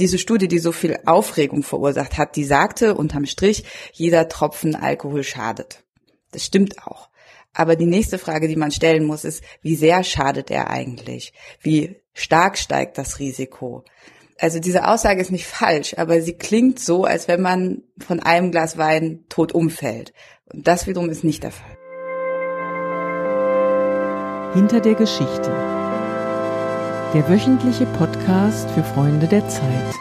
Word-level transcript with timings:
diese 0.00 0.18
Studie, 0.18 0.48
die 0.48 0.58
so 0.58 0.72
viel 0.72 0.98
Aufregung 1.06 1.62
verursacht 1.62 2.18
hat, 2.18 2.34
die 2.34 2.44
sagte 2.44 2.94
unterm 2.94 3.26
Strich, 3.26 3.64
jeder 3.92 4.28
Tropfen 4.28 4.74
Alkohol 4.74 5.22
schadet. 5.22 5.84
Das 6.32 6.44
stimmt 6.44 6.82
auch. 6.86 7.10
Aber 7.52 7.76
die 7.76 7.86
nächste 7.86 8.18
Frage, 8.18 8.48
die 8.48 8.56
man 8.56 8.70
stellen 8.70 9.04
muss, 9.04 9.24
ist, 9.24 9.42
wie 9.60 9.76
sehr 9.76 10.02
schadet 10.04 10.50
er 10.50 10.70
eigentlich? 10.70 11.32
Wie 11.60 11.96
stark 12.12 12.58
steigt 12.58 12.96
das 12.96 13.18
Risiko? 13.18 13.84
Also 14.38 14.58
diese 14.58 14.88
Aussage 14.88 15.20
ist 15.20 15.32
nicht 15.32 15.46
falsch, 15.46 15.94
aber 15.98 16.22
sie 16.22 16.32
klingt 16.32 16.80
so, 16.80 17.04
als 17.04 17.28
wenn 17.28 17.42
man 17.42 17.82
von 17.98 18.20
einem 18.20 18.50
Glas 18.52 18.78
Wein 18.78 19.24
tot 19.28 19.52
umfällt. 19.52 20.14
Und 20.46 20.66
das 20.66 20.86
wiederum 20.86 21.10
ist 21.10 21.24
nicht 21.24 21.42
der 21.42 21.52
Fall. 21.52 21.76
Hinter 24.54 24.80
der 24.80 24.94
Geschichte. 24.94 25.89
Der 27.12 27.28
wöchentliche 27.28 27.86
Podcast 27.86 28.70
für 28.70 28.84
Freunde 28.84 29.26
der 29.26 29.48
Zeit. 29.48 29.94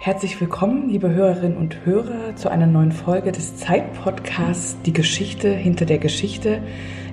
Herzlich 0.00 0.40
willkommen, 0.40 0.88
liebe 0.88 1.08
Hörerinnen 1.08 1.56
und 1.56 1.86
Hörer, 1.86 2.34
zu 2.34 2.48
einer 2.48 2.66
neuen 2.66 2.90
Folge 2.90 3.30
des 3.30 3.56
Zeit-Podcasts 3.56 4.76
Die 4.84 4.92
Geschichte 4.92 5.48
hinter 5.48 5.84
der 5.84 5.98
Geschichte. 5.98 6.60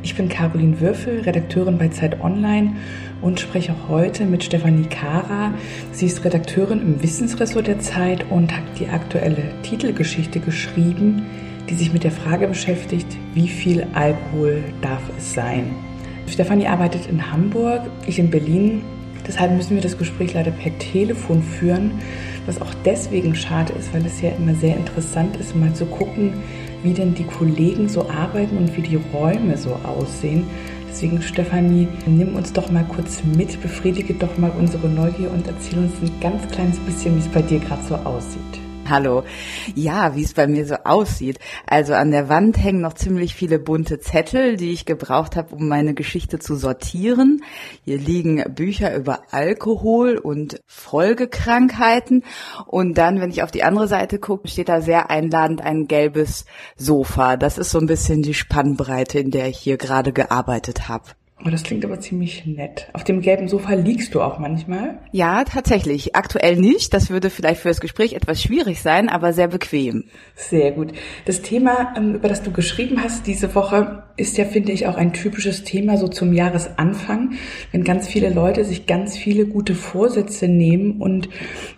Ich 0.02 0.16
bin 0.16 0.28
Caroline 0.28 0.82
Würfel, 0.82 1.22
Redakteurin 1.22 1.78
bei 1.78 1.90
Zeit 1.90 2.20
Online 2.20 2.78
und 3.22 3.40
spreche 3.40 3.76
heute 3.88 4.26
mit 4.26 4.44
Stefanie 4.44 4.88
Kara. 4.88 5.54
Sie 5.92 6.08
ist 6.08 6.26
Redakteurin 6.26 6.82
im 6.82 7.04
Wissensressort 7.04 7.68
der 7.68 7.80
Zeit 7.80 8.26
und 8.32 8.52
hat 8.52 8.64
die 8.80 8.88
aktuelle 8.88 9.44
Titelgeschichte 9.62 10.40
geschrieben, 10.40 11.28
die 11.70 11.76
sich 11.76 11.94
mit 11.94 12.04
der 12.04 12.12
Frage 12.12 12.48
beschäftigt, 12.48 13.16
wie 13.36 13.50
viel 13.50 13.86
Alkohol 13.94 14.64
darf 14.82 15.04
es 15.16 15.36
sein? 15.36 15.76
Stefanie 16.26 16.66
arbeitet 16.66 17.06
in 17.06 17.32
Hamburg, 17.32 17.82
ich 18.08 18.18
in 18.18 18.32
Berlin. 18.32 18.82
Deshalb 19.28 19.52
müssen 19.52 19.76
wir 19.76 19.82
das 19.82 19.98
Gespräch 19.98 20.34
leider 20.34 20.52
per 20.52 20.78
Telefon 20.80 21.44
führen 21.44 21.92
was 22.48 22.62
auch 22.62 22.74
deswegen 22.86 23.36
schade 23.36 23.74
ist, 23.74 23.94
weil 23.94 24.06
es 24.06 24.22
ja 24.22 24.32
immer 24.32 24.56
sehr 24.56 24.76
interessant 24.76 25.38
ist, 25.38 25.56
mal 25.56 25.74
zu 25.74 25.86
gucken, 25.86 26.34
wie 26.82 26.94
denn 26.94 27.14
die 27.14 27.26
Kollegen 27.26 27.90
so 27.90 28.10
arbeiten 28.10 28.58
und 28.58 28.76
wie 28.76 28.82
die 28.82 29.00
Räume 29.14 29.58
so 29.58 29.78
aussehen. 29.84 30.48
Deswegen, 30.90 31.22
Stefanie, 31.22 31.88
nimm 32.08 32.36
uns 32.36 32.54
doch 32.54 32.72
mal 32.72 32.86
kurz 32.86 33.22
mit, 33.24 33.62
befriedige 33.62 34.14
doch 34.14 34.38
mal 34.38 34.52
unsere 34.58 34.88
Neugier 34.88 35.30
und 35.32 35.46
erzähl 35.46 35.80
uns 35.80 35.94
ein 36.02 36.12
ganz 36.22 36.48
kleines 36.48 36.80
bisschen, 36.80 37.16
wie 37.16 37.20
es 37.20 37.28
bei 37.28 37.42
dir 37.42 37.60
gerade 37.60 37.84
so 37.84 37.96
aussieht. 37.96 38.67
Hallo. 38.90 39.24
Ja, 39.76 40.16
wie 40.16 40.24
es 40.24 40.34
bei 40.34 40.48
mir 40.48 40.66
so 40.66 40.76
aussieht. 40.86 41.40
Also 41.66 41.94
an 41.94 42.12
der 42.12 42.30
Wand 42.30 42.58
hängen 42.58 42.80
noch 42.80 42.94
ziemlich 42.94 43.36
viele 43.36 43.60
bunte 43.60 44.00
Zettel, 44.00 44.56
die 44.56 44.72
ich 44.72 44.86
gebraucht 44.86 45.36
habe, 45.36 45.56
um 45.56 45.68
meine 45.68 45.94
Geschichte 45.94 46.40
zu 46.40 46.56
sortieren. 46.56 47.44
Hier 47.84 47.98
liegen 47.98 48.44
Bücher 48.54 48.96
über 48.96 49.24
Alkohol 49.32 50.18
und 50.18 50.62
Folgekrankheiten. 50.68 52.24
Und 52.66 52.98
dann, 52.98 53.20
wenn 53.20 53.30
ich 53.30 53.44
auf 53.44 53.52
die 53.52 53.64
andere 53.64 53.90
Seite 53.90 54.20
gucke, 54.20 54.48
steht 54.48 54.70
da 54.70 54.80
sehr 54.80 55.10
einladend 55.10 55.62
ein 55.62 55.88
gelbes 55.88 56.46
Sofa. 56.78 57.36
Das 57.36 57.58
ist 57.58 57.72
so 57.72 57.80
ein 57.80 57.88
bisschen 57.88 58.22
die 58.22 58.34
Spannbreite, 58.34 59.20
in 59.20 59.32
der 59.32 59.48
ich 59.48 59.58
hier 59.58 59.78
gerade 59.78 60.14
gearbeitet 60.14 60.88
habe. 60.88 61.06
Oh, 61.46 61.50
das 61.50 61.62
klingt 61.62 61.86
aber 61.86 62.00
ziemlich 62.00 62.48
nett. 62.48 62.90
Auf 62.94 63.04
dem 63.04 63.22
gelben 63.22 63.48
Sofa 63.48 63.74
liegst 63.74 64.16
du 64.16 64.22
auch 64.22 64.40
manchmal? 64.40 64.98
Ja, 65.12 65.44
tatsächlich. 65.44 66.16
Aktuell 66.16 66.56
nicht. 66.56 66.96
Das 66.96 67.12
würde 67.12 67.30
vielleicht 67.30 67.62
für 67.62 67.68
das 67.68 67.80
Gespräch 67.80 68.14
etwas 68.14 68.42
schwierig 68.42 68.82
sein, 68.82 69.08
aber 69.08 69.34
sehr 69.34 69.48
bequem. 69.48 70.06
Sehr 70.36 70.72
gut. 70.72 70.94
Das 71.26 71.44
Thema, 71.44 71.94
ähm, 71.96 72.16
über 72.16 72.28
das 72.28 72.42
du 72.42 72.52
geschrieben 72.52 73.04
hast 73.04 73.28
diese 73.28 73.54
Woche, 73.54 74.04
ist 74.18 74.38
ja, 74.38 74.46
finde 74.46 74.72
ich, 74.72 74.88
auch 74.88 74.98
ein 74.98 75.14
typisches 75.14 75.64
Thema 75.64 75.98
so 75.98 76.08
zum 76.08 76.34
Jahresanfang, 76.34 77.34
wenn 77.72 77.84
ganz 77.84 78.08
viele 78.08 78.30
Leute 78.30 78.66
sich 78.66 78.88
ganz 78.88 79.16
viele 79.16 79.46
gute 79.46 79.76
Vorsätze 79.76 80.48
nehmen 80.48 81.00
und 81.00 81.30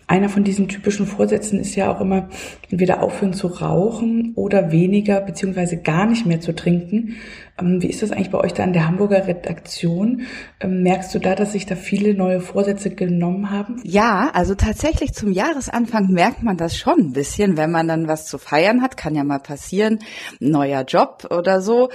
einer 0.07 0.29
von 0.29 0.43
diesen 0.43 0.67
typischen 0.67 1.05
Vorsätzen 1.05 1.59
ist 1.59 1.75
ja 1.75 1.93
auch 1.93 2.01
immer 2.01 2.29
entweder 2.71 3.03
aufhören 3.03 3.33
zu 3.33 3.47
rauchen 3.47 4.33
oder 4.35 4.71
weniger 4.71 5.21
beziehungsweise 5.21 5.77
gar 5.77 6.07
nicht 6.07 6.25
mehr 6.25 6.39
zu 6.41 6.55
trinken. 6.55 7.17
Ähm, 7.59 7.81
wie 7.81 7.87
ist 7.87 8.01
das 8.01 8.11
eigentlich 8.11 8.31
bei 8.31 8.39
euch 8.39 8.53
da 8.53 8.63
an 8.63 8.73
der 8.73 8.88
Hamburger 8.88 9.28
Redaktion? 9.28 10.22
Ähm, 10.59 10.81
merkst 10.81 11.13
du 11.13 11.19
da, 11.19 11.35
dass 11.35 11.51
sich 11.51 11.66
da 11.66 11.75
viele 11.75 12.16
neue 12.16 12.41
Vorsätze 12.41 12.89
genommen 12.89 13.51
haben? 13.51 13.81
Ja, 13.83 14.31
also 14.33 14.55
tatsächlich 14.55 15.13
zum 15.13 15.31
Jahresanfang 15.31 16.07
merkt 16.07 16.41
man 16.41 16.57
das 16.57 16.75
schon 16.75 16.99
ein 16.99 17.13
bisschen, 17.13 17.57
wenn 17.57 17.69
man 17.69 17.88
dann 17.88 18.07
was 18.07 18.25
zu 18.25 18.38
feiern 18.39 18.81
hat, 18.81 18.97
kann 18.97 19.13
ja 19.13 19.23
mal 19.23 19.39
passieren, 19.39 19.99
neuer 20.39 20.83
Job 20.83 21.28
oder 21.29 21.61
so 21.61 21.89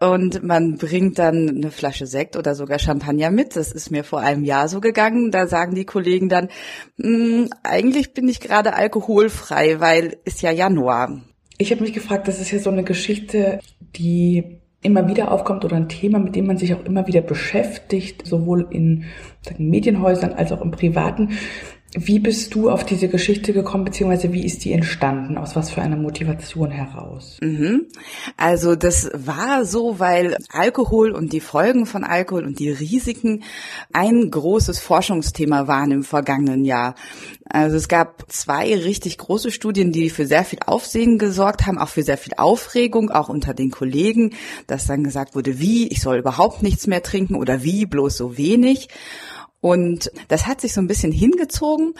und 0.00 0.42
man 0.42 0.76
bringt 0.78 1.18
dann 1.18 1.48
eine 1.48 1.70
Flasche 1.70 2.06
Sekt 2.06 2.36
oder 2.36 2.54
sogar 2.54 2.78
Champagner 2.78 3.30
mit. 3.30 3.54
Das 3.54 3.70
ist 3.70 3.90
mir 3.90 4.02
vor 4.02 4.20
einem 4.20 4.44
Jahr 4.44 4.66
so 4.68 4.80
gegangen. 4.80 5.30
Da 5.30 5.46
sagen 5.46 5.74
die 5.74 5.84
Kollegen 5.84 6.30
dann, 6.30 6.48
hm, 6.98 7.50
eigentlich 7.62 8.14
bin 8.14 8.26
ich 8.26 8.40
gerade 8.40 8.72
alkoholfrei, 8.72 9.78
weil 9.78 10.16
ist 10.24 10.40
ja 10.40 10.50
Januar. 10.50 11.20
Ich 11.58 11.70
habe 11.70 11.82
mich 11.82 11.92
gefragt, 11.92 12.26
das 12.28 12.40
ist 12.40 12.50
ja 12.50 12.58
so 12.58 12.70
eine 12.70 12.82
Geschichte, 12.82 13.60
die 13.94 14.60
immer 14.82 15.06
wieder 15.06 15.30
aufkommt 15.30 15.66
oder 15.66 15.76
ein 15.76 15.90
Thema, 15.90 16.18
mit 16.18 16.34
dem 16.34 16.46
man 16.46 16.56
sich 16.56 16.72
auch 16.72 16.84
immer 16.86 17.06
wieder 17.06 17.20
beschäftigt, 17.20 18.26
sowohl 18.26 18.66
in 18.70 19.04
sagen, 19.42 19.68
Medienhäusern 19.68 20.32
als 20.32 20.52
auch 20.52 20.62
im 20.62 20.70
Privaten. 20.70 21.32
Wie 21.92 22.20
bist 22.20 22.54
du 22.54 22.70
auf 22.70 22.84
diese 22.84 23.08
Geschichte 23.08 23.52
gekommen, 23.52 23.84
beziehungsweise 23.84 24.32
wie 24.32 24.44
ist 24.44 24.64
die 24.64 24.72
entstanden? 24.72 25.36
Aus 25.36 25.56
was 25.56 25.70
für 25.70 25.82
einer 25.82 25.96
Motivation 25.96 26.70
heraus? 26.70 27.38
Mhm. 27.42 27.86
Also 28.36 28.76
das 28.76 29.10
war 29.12 29.64
so, 29.64 29.98
weil 29.98 30.36
Alkohol 30.50 31.10
und 31.10 31.32
die 31.32 31.40
Folgen 31.40 31.86
von 31.86 32.04
Alkohol 32.04 32.44
und 32.44 32.60
die 32.60 32.70
Risiken 32.70 33.42
ein 33.92 34.30
großes 34.30 34.78
Forschungsthema 34.78 35.66
waren 35.66 35.90
im 35.90 36.04
vergangenen 36.04 36.64
Jahr. 36.64 36.94
Also 37.48 37.76
es 37.76 37.88
gab 37.88 38.30
zwei 38.30 38.72
richtig 38.76 39.18
große 39.18 39.50
Studien, 39.50 39.90
die 39.90 40.10
für 40.10 40.26
sehr 40.26 40.44
viel 40.44 40.60
Aufsehen 40.64 41.18
gesorgt 41.18 41.66
haben, 41.66 41.78
auch 41.78 41.88
für 41.88 42.04
sehr 42.04 42.18
viel 42.18 42.34
Aufregung, 42.36 43.10
auch 43.10 43.28
unter 43.28 43.52
den 43.52 43.72
Kollegen, 43.72 44.34
dass 44.68 44.86
dann 44.86 45.02
gesagt 45.02 45.34
wurde, 45.34 45.58
wie, 45.58 45.88
ich 45.88 46.00
soll 46.00 46.18
überhaupt 46.18 46.62
nichts 46.62 46.86
mehr 46.86 47.02
trinken 47.02 47.34
oder 47.34 47.64
wie, 47.64 47.86
bloß 47.86 48.16
so 48.16 48.38
wenig. 48.38 48.88
Und 49.60 50.10
das 50.28 50.46
hat 50.46 50.60
sich 50.60 50.72
so 50.72 50.80
ein 50.80 50.86
bisschen 50.86 51.12
hingezogen. 51.12 51.94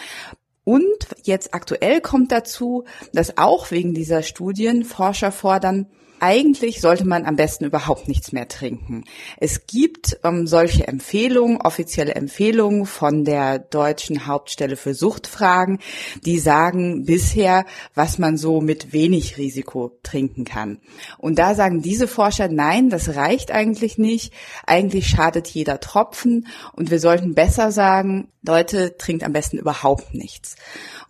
Und 0.65 1.09
jetzt 1.23 1.55
aktuell 1.55 2.01
kommt 2.01 2.33
dazu, 2.33 2.85
dass 3.13 3.39
auch 3.39 3.71
wegen 3.71 3.95
dieser 3.95 4.23
Studien 4.23 4.85
Forscher 4.85 5.33
fordern, 5.33 5.87
eigentlich 6.21 6.81
sollte 6.81 7.07
man 7.07 7.25
am 7.25 7.37
besten 7.37 7.65
überhaupt 7.65 8.09
nichts 8.09 8.33
mehr 8.33 8.49
trinken. 8.49 9.05
Es 9.39 9.67
gibt 9.67 10.19
ähm, 10.25 10.47
solche 10.47 10.87
Empfehlungen, 10.87 11.61
offizielle 11.61 12.15
Empfehlungen 12.15 12.87
von 12.87 13.25
der 13.25 13.59
deutschen 13.59 14.27
Hauptstelle 14.27 14.77
für 14.77 14.95
Suchtfragen, 14.95 15.79
die 16.25 16.39
sagen 16.39 17.05
bisher, 17.05 17.65
was 17.95 18.19
man 18.19 18.37
so 18.37 18.61
mit 18.61 18.93
wenig 18.93 19.39
Risiko 19.39 19.99
trinken 20.03 20.45
kann. 20.45 20.81
Und 21.19 21.39
da 21.39 21.55
sagen 21.55 21.83
diese 21.83 22.09
Forscher, 22.09 22.49
nein, 22.49 22.91
das 22.91 23.15
reicht 23.17 23.51
eigentlich 23.51 23.99
nicht. 23.99 24.33
Eigentlich 24.67 25.09
schadet 25.09 25.49
jeder 25.49 25.81
Tropfen 25.81 26.47
und 26.73 26.91
wir 26.91 27.01
sollten 27.01 27.35
besser 27.35 27.73
sagen, 27.73 28.29
Leute, 28.43 28.97
trinkt 28.97 29.23
am 29.23 29.35
besten 29.35 29.59
überhaupt 29.59 30.15
nichts. 30.15 30.57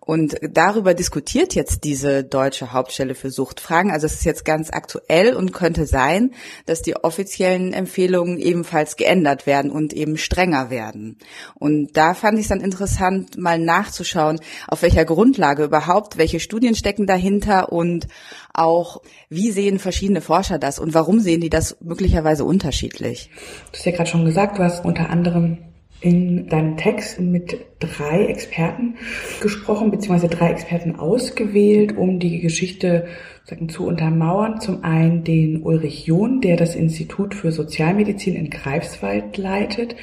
Und 0.00 0.36
darüber 0.40 0.94
diskutiert 0.94 1.54
jetzt 1.54 1.84
diese 1.84 2.24
deutsche 2.24 2.72
Hauptstelle 2.72 3.14
für 3.14 3.30
Suchtfragen. 3.30 3.90
Also 3.90 4.06
es 4.06 4.14
ist 4.14 4.24
jetzt 4.24 4.46
ganz 4.46 4.70
aktuell 4.72 5.34
und 5.34 5.52
könnte 5.52 5.86
sein, 5.86 6.32
dass 6.64 6.80
die 6.80 6.96
offiziellen 6.96 7.74
Empfehlungen 7.74 8.38
ebenfalls 8.38 8.96
geändert 8.96 9.46
werden 9.46 9.70
und 9.70 9.92
eben 9.92 10.16
strenger 10.16 10.70
werden. 10.70 11.18
Und 11.54 11.98
da 11.98 12.14
fand 12.14 12.38
ich 12.38 12.44
es 12.44 12.48
dann 12.48 12.62
interessant, 12.62 13.36
mal 13.36 13.58
nachzuschauen, 13.58 14.40
auf 14.66 14.82
welcher 14.82 15.04
Grundlage 15.04 15.64
überhaupt, 15.64 16.16
welche 16.16 16.40
Studien 16.40 16.74
stecken 16.74 17.06
dahinter 17.06 17.70
und 17.70 18.08
auch, 18.54 19.02
wie 19.28 19.50
sehen 19.50 19.78
verschiedene 19.78 20.22
Forscher 20.22 20.58
das 20.58 20.78
und 20.78 20.94
warum 20.94 21.20
sehen 21.20 21.42
die 21.42 21.50
das 21.50 21.76
möglicherweise 21.80 22.44
unterschiedlich? 22.44 23.30
Du 23.70 23.78
hast 23.78 23.84
ja 23.84 23.92
gerade 23.92 24.10
schon 24.10 24.24
gesagt, 24.24 24.58
du 24.58 24.62
hast 24.64 24.84
unter 24.84 25.10
anderem 25.10 25.58
in 26.00 26.48
deinem 26.48 26.76
Text 26.76 27.20
mit 27.20 27.58
drei 27.78 28.24
Experten 28.26 28.96
gesprochen, 29.40 29.90
beziehungsweise 29.90 30.34
drei 30.34 30.50
Experten 30.50 30.96
ausgewählt, 30.96 31.96
um 31.96 32.18
die 32.18 32.40
Geschichte 32.40 33.06
sagen, 33.44 33.68
zu 33.68 33.86
untermauern. 33.86 34.60
Zum 34.60 34.82
einen 34.82 35.24
den 35.24 35.62
Ulrich 35.62 36.06
John, 36.06 36.40
der 36.40 36.56
das 36.56 36.74
Institut 36.74 37.34
für 37.34 37.52
Sozialmedizin 37.52 38.34
in 38.34 38.50
Greifswald 38.50 39.36
leitet, 39.36 39.96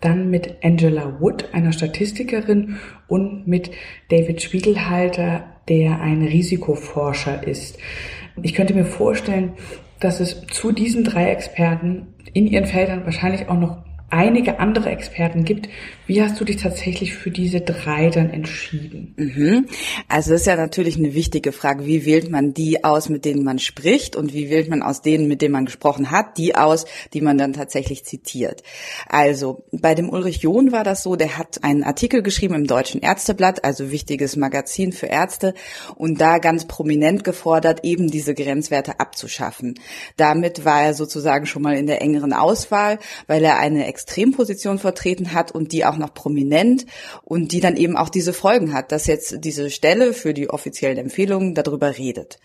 dann 0.00 0.30
mit 0.30 0.56
Angela 0.62 1.20
Wood, 1.20 1.50
einer 1.52 1.72
Statistikerin, 1.72 2.76
und 3.06 3.46
mit 3.46 3.70
David 4.08 4.42
Spiegelhalter, 4.42 5.44
der 5.68 6.00
ein 6.00 6.22
Risikoforscher 6.22 7.46
ist. 7.46 7.78
Ich 8.42 8.54
könnte 8.54 8.74
mir 8.74 8.84
vorstellen, 8.84 9.52
dass 10.00 10.18
es 10.18 10.46
zu 10.46 10.72
diesen 10.72 11.04
drei 11.04 11.30
Experten 11.30 12.14
in 12.32 12.46
ihren 12.46 12.66
Feldern 12.66 13.04
wahrscheinlich 13.04 13.48
auch 13.48 13.58
noch 13.58 13.84
einige 14.12 14.60
andere 14.60 14.90
Experten 14.90 15.44
gibt. 15.44 15.68
Wie 16.06 16.22
hast 16.22 16.38
du 16.38 16.44
dich 16.44 16.56
tatsächlich 16.56 17.14
für 17.14 17.30
diese 17.30 17.62
drei 17.62 18.10
dann 18.10 18.28
entschieden? 18.30 19.14
Mhm. 19.16 19.66
Also 20.08 20.32
das 20.32 20.42
ist 20.42 20.46
ja 20.46 20.56
natürlich 20.56 20.98
eine 20.98 21.14
wichtige 21.14 21.52
Frage. 21.52 21.86
Wie 21.86 22.04
wählt 22.04 22.30
man 22.30 22.52
die 22.52 22.84
aus, 22.84 23.08
mit 23.08 23.24
denen 23.24 23.42
man 23.42 23.58
spricht 23.58 24.14
und 24.14 24.34
wie 24.34 24.50
wählt 24.50 24.68
man 24.68 24.82
aus 24.82 25.00
denen, 25.00 25.28
mit 25.28 25.40
denen 25.40 25.52
man 25.52 25.64
gesprochen 25.64 26.10
hat, 26.10 26.36
die 26.36 26.54
aus, 26.54 26.84
die 27.14 27.22
man 27.22 27.38
dann 27.38 27.54
tatsächlich 27.54 28.04
zitiert? 28.04 28.62
Also 29.08 29.64
bei 29.72 29.94
dem 29.94 30.10
Ulrich 30.10 30.42
John 30.42 30.72
war 30.72 30.84
das 30.84 31.02
so, 31.02 31.16
der 31.16 31.38
hat 31.38 31.64
einen 31.64 31.82
Artikel 31.82 32.22
geschrieben 32.22 32.54
im 32.54 32.66
Deutschen 32.66 33.00
Ärzteblatt, 33.00 33.64
also 33.64 33.90
wichtiges 33.90 34.36
Magazin 34.36 34.92
für 34.92 35.06
Ärzte 35.06 35.54
und 35.96 36.20
da 36.20 36.38
ganz 36.38 36.66
prominent 36.66 37.24
gefordert, 37.24 37.84
eben 37.84 38.10
diese 38.10 38.34
Grenzwerte 38.34 39.00
abzuschaffen. 39.00 39.78
Damit 40.18 40.66
war 40.66 40.82
er 40.82 40.94
sozusagen 40.94 41.46
schon 41.46 41.62
mal 41.62 41.76
in 41.76 41.86
der 41.86 42.02
engeren 42.02 42.34
Auswahl, 42.34 42.98
weil 43.26 43.42
er 43.42 43.58
eine 43.58 43.86
Extremposition 44.02 44.80
vertreten 44.80 45.32
hat 45.32 45.52
und 45.52 45.70
die 45.70 45.84
auch 45.84 45.96
noch 45.96 46.12
prominent 46.12 46.86
und 47.22 47.52
die 47.52 47.60
dann 47.60 47.76
eben 47.76 47.96
auch 47.96 48.08
diese 48.08 48.32
Folgen 48.32 48.72
hat, 48.74 48.90
dass 48.90 49.06
jetzt 49.06 49.44
diese 49.44 49.70
Stelle 49.70 50.12
für 50.12 50.34
die 50.34 50.50
offiziellen 50.50 50.98
Empfehlungen 50.98 51.54
darüber 51.54 51.96
redet. 51.98 52.38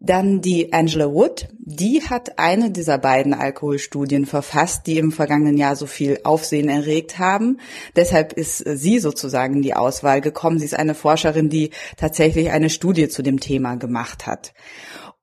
Dann 0.00 0.40
die 0.40 0.72
Angela 0.72 1.12
Wood, 1.12 1.46
die 1.58 2.02
hat 2.02 2.38
eine 2.38 2.72
dieser 2.72 2.98
beiden 2.98 3.32
Alkoholstudien 3.32 4.26
verfasst, 4.26 4.88
die 4.88 4.98
im 4.98 5.12
vergangenen 5.12 5.56
Jahr 5.56 5.76
so 5.76 5.86
viel 5.86 6.18
Aufsehen 6.24 6.68
erregt 6.68 7.20
haben. 7.20 7.58
Deshalb 7.94 8.32
ist 8.32 8.58
sie 8.58 8.98
sozusagen 8.98 9.54
in 9.54 9.62
die 9.62 9.74
Auswahl 9.74 10.20
gekommen. 10.20 10.58
Sie 10.58 10.64
ist 10.64 10.74
eine 10.74 10.94
Forscherin, 10.94 11.48
die 11.48 11.70
tatsächlich 11.96 12.50
eine 12.50 12.70
Studie 12.70 13.08
zu 13.08 13.22
dem 13.22 13.38
Thema 13.38 13.76
gemacht 13.76 14.26
hat. 14.26 14.52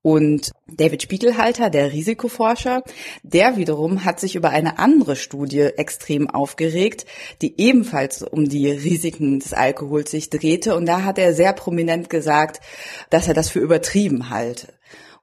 Und 0.03 0.51
David 0.67 1.03
Spiegelhalter, 1.03 1.69
der 1.69 1.93
Risikoforscher, 1.93 2.83
der 3.21 3.57
wiederum 3.57 4.03
hat 4.03 4.19
sich 4.19 4.35
über 4.35 4.49
eine 4.49 4.79
andere 4.79 5.15
Studie 5.15 5.61
extrem 5.61 6.27
aufgeregt, 6.27 7.05
die 7.41 7.59
ebenfalls 7.61 8.23
um 8.23 8.49
die 8.49 8.71
Risiken 8.71 9.39
des 9.39 9.53
Alkohols 9.53 10.09
sich 10.09 10.31
drehte. 10.31 10.75
Und 10.75 10.87
da 10.87 11.03
hat 11.03 11.19
er 11.19 11.33
sehr 11.33 11.53
prominent 11.53 12.09
gesagt, 12.09 12.61
dass 13.11 13.27
er 13.27 13.35
das 13.35 13.49
für 13.49 13.59
übertrieben 13.59 14.31
halte. 14.31 14.73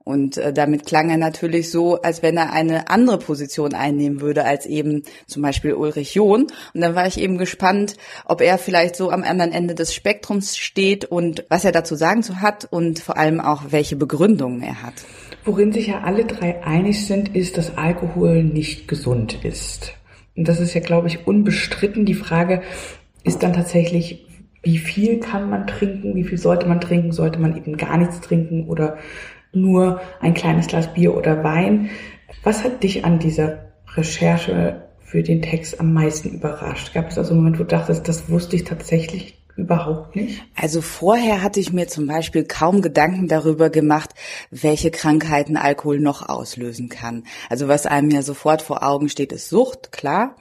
Und 0.08 0.38
äh, 0.38 0.54
damit 0.54 0.86
klang 0.86 1.10
er 1.10 1.18
natürlich 1.18 1.70
so, 1.70 2.00
als 2.00 2.22
wenn 2.22 2.38
er 2.38 2.50
eine 2.50 2.88
andere 2.88 3.18
Position 3.18 3.74
einnehmen 3.74 4.22
würde 4.22 4.46
als 4.46 4.64
eben 4.64 5.02
zum 5.26 5.42
Beispiel 5.42 5.74
Ulrich 5.74 6.14
John. 6.14 6.46
Und 6.72 6.80
dann 6.80 6.94
war 6.94 7.06
ich 7.06 7.20
eben 7.20 7.36
gespannt, 7.36 7.98
ob 8.24 8.40
er 8.40 8.56
vielleicht 8.56 8.96
so 8.96 9.10
am 9.10 9.22
anderen 9.22 9.52
Ende 9.52 9.74
des 9.74 9.92
Spektrums 9.92 10.56
steht 10.56 11.04
und 11.04 11.44
was 11.50 11.66
er 11.66 11.72
dazu 11.72 11.94
sagen 11.94 12.22
zu 12.22 12.40
hat 12.40 12.66
und 12.70 13.00
vor 13.00 13.18
allem 13.18 13.38
auch 13.38 13.64
welche 13.68 13.96
Begründungen 13.96 14.62
er 14.62 14.82
hat. 14.82 14.94
Worin 15.44 15.72
sich 15.72 15.88
ja 15.88 16.00
alle 16.00 16.24
drei 16.24 16.64
einig 16.64 17.06
sind, 17.06 17.36
ist, 17.36 17.58
dass 17.58 17.76
Alkohol 17.76 18.44
nicht 18.44 18.88
gesund 18.88 19.44
ist. 19.44 19.92
Und 20.34 20.48
das 20.48 20.58
ist 20.58 20.72
ja, 20.72 20.80
glaube 20.80 21.08
ich, 21.08 21.26
unbestritten. 21.26 22.06
Die 22.06 22.14
Frage 22.14 22.62
ist 23.24 23.42
dann 23.42 23.52
tatsächlich, 23.52 24.26
wie 24.62 24.78
viel 24.78 25.20
kann 25.20 25.50
man 25.50 25.66
trinken, 25.66 26.14
wie 26.14 26.24
viel 26.24 26.38
sollte 26.38 26.66
man 26.66 26.80
trinken, 26.80 27.12
sollte 27.12 27.38
man 27.38 27.58
eben 27.58 27.76
gar 27.76 27.98
nichts 27.98 28.22
trinken 28.22 28.68
oder 28.68 28.96
nur 29.52 30.00
ein 30.20 30.34
kleines 30.34 30.66
Glas 30.66 30.92
Bier 30.92 31.16
oder 31.16 31.42
Wein. 31.44 31.90
Was 32.42 32.64
hat 32.64 32.82
dich 32.82 33.04
an 33.04 33.18
dieser 33.18 33.72
Recherche 33.94 34.88
für 35.00 35.22
den 35.22 35.42
Text 35.42 35.80
am 35.80 35.92
meisten 35.92 36.30
überrascht? 36.30 36.92
Gab 36.94 37.08
es 37.08 37.18
also 37.18 37.30
einen 37.30 37.40
Moment, 37.40 37.58
wo 37.58 37.64
du 37.64 37.68
dachtest, 37.68 38.08
das 38.08 38.28
wusste 38.28 38.56
ich 38.56 38.64
tatsächlich 38.64 39.37
überhaupt 39.58 40.14
nicht? 40.14 40.42
Also 40.54 40.80
vorher 40.80 41.42
hatte 41.42 41.58
ich 41.58 41.72
mir 41.72 41.88
zum 41.88 42.06
Beispiel 42.06 42.44
kaum 42.44 42.80
Gedanken 42.80 43.26
darüber 43.26 43.70
gemacht, 43.70 44.10
welche 44.50 44.90
Krankheiten 44.90 45.56
Alkohol 45.56 45.98
noch 45.98 46.28
auslösen 46.28 46.88
kann. 46.88 47.24
Also 47.50 47.66
was 47.66 47.84
einem 47.84 48.10
ja 48.10 48.22
sofort 48.22 48.62
vor 48.62 48.84
Augen 48.84 49.08
steht, 49.08 49.32
ist 49.32 49.48
Sucht, 49.48 49.90
klar. 49.90 50.36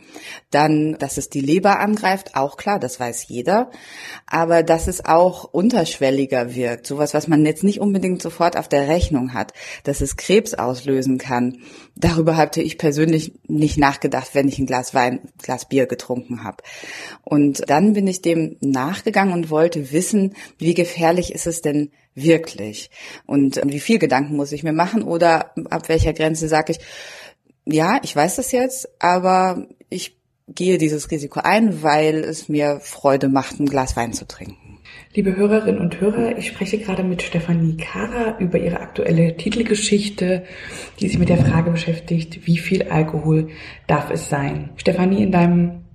Dann, 0.51 0.97
dass 0.99 1.17
es 1.17 1.29
die 1.29 1.41
Leber 1.41 1.79
angreift, 1.79 2.35
auch 2.35 2.57
klar, 2.57 2.79
das 2.79 2.99
weiß 2.99 3.27
jeder. 3.27 3.71
Aber 4.27 4.61
dass 4.61 4.87
es 4.87 5.03
auch 5.03 5.45
unterschwelliger 5.45 6.53
wirkt, 6.53 6.85
sowas, 6.85 7.15
was 7.15 7.27
man 7.27 7.45
jetzt 7.45 7.63
nicht 7.63 7.81
unbedingt 7.81 8.21
sofort 8.21 8.55
auf 8.55 8.69
der 8.69 8.87
Rechnung 8.87 9.33
hat, 9.33 9.53
dass 9.83 10.01
es 10.01 10.15
Krebs 10.15 10.53
auslösen 10.53 11.17
kann. 11.17 11.57
Darüber 11.95 12.37
hatte 12.37 12.61
ich 12.61 12.77
persönlich 12.77 13.33
nicht 13.47 13.79
nachgedacht, 13.79 14.29
wenn 14.33 14.47
ich 14.47 14.59
ein 14.59 14.67
Glas 14.67 14.93
Wein, 14.93 15.21
ein 15.23 15.29
Glas 15.41 15.67
Bier 15.67 15.87
getrunken 15.87 16.43
habe. 16.43 16.57
Und 17.23 17.67
dann 17.67 17.93
bin 17.93 18.05
ich 18.05 18.21
dem 18.21 18.57
nach 18.61 19.06
gegangen 19.07 19.31
und 19.31 19.49
wollte 19.49 19.93
wissen, 19.93 20.35
wie 20.57 20.73
gefährlich 20.73 21.33
ist 21.33 21.47
es 21.47 21.61
denn 21.61 21.91
wirklich 22.13 22.89
und 23.25 23.61
wie 23.63 23.79
viel 23.79 23.99
Gedanken 23.99 24.35
muss 24.35 24.51
ich 24.51 24.63
mir 24.63 24.73
machen 24.73 25.01
oder 25.01 25.53
ab 25.69 25.87
welcher 25.87 26.11
Grenze 26.11 26.49
sage 26.49 26.73
ich, 26.73 26.79
ja, 27.65 27.99
ich 28.03 28.13
weiß 28.13 28.35
das 28.35 28.51
jetzt, 28.51 28.89
aber 28.99 29.65
ich 29.89 30.17
gehe 30.49 30.77
dieses 30.77 31.09
Risiko 31.09 31.39
ein, 31.41 31.83
weil 31.83 32.15
es 32.15 32.49
mir 32.49 32.79
Freude 32.81 33.29
macht, 33.29 33.59
ein 33.59 33.65
Glas 33.65 33.95
Wein 33.95 34.11
zu 34.11 34.27
trinken. 34.27 34.79
Liebe 35.13 35.35
Hörerinnen 35.35 35.79
und 35.79 36.01
Hörer, 36.01 36.37
ich 36.37 36.47
spreche 36.47 36.77
gerade 36.79 37.03
mit 37.03 37.21
Stefanie 37.21 37.77
Kara 37.77 38.37
über 38.39 38.59
ihre 38.59 38.81
aktuelle 38.81 39.37
Titelgeschichte, 39.37 40.43
die 40.99 41.07
sich 41.07 41.17
mit 41.17 41.29
der 41.29 41.37
Frage 41.37 41.71
beschäftigt, 41.71 42.45
wie 42.45 42.57
viel 42.57 42.83
Alkohol 42.83 43.49
darf 43.87 44.11
es 44.11 44.29
sein? 44.29 44.71
Stefanie, 44.75 45.23
in 45.23 45.31
deinem 45.31 45.85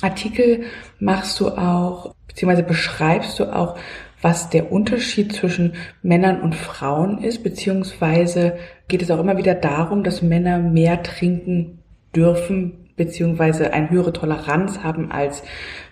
Artikel 0.00 0.64
machst 0.98 1.38
du 1.40 1.48
auch 1.48 2.14
beziehungsweise 2.32 2.62
beschreibst 2.62 3.38
du 3.38 3.54
auch, 3.54 3.76
was 4.22 4.48
der 4.50 4.72
Unterschied 4.72 5.32
zwischen 5.32 5.74
Männern 6.02 6.40
und 6.40 6.54
Frauen 6.54 7.18
ist, 7.18 7.42
beziehungsweise 7.42 8.54
geht 8.88 9.02
es 9.02 9.10
auch 9.10 9.18
immer 9.18 9.36
wieder 9.36 9.54
darum, 9.54 10.04
dass 10.04 10.22
Männer 10.22 10.58
mehr 10.58 11.02
trinken 11.02 11.80
dürfen, 12.14 12.88
beziehungsweise 12.96 13.72
eine 13.72 13.90
höhere 13.90 14.12
Toleranz 14.12 14.80
haben 14.82 15.10
als 15.10 15.42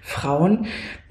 Frauen. 0.01 0.67